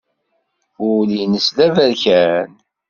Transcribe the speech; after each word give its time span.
Ul-nnes 0.87 1.47
d 1.55 1.57
aberkan. 1.65 2.51